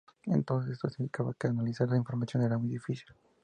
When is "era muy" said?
2.41-2.69